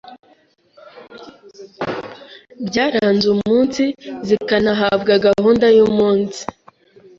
byaranze 2.67 3.25
umunsi, 3.35 3.83
zikanahabwa 4.27 5.13
gahunda 5.27 5.65
y’umunsi 5.77 6.41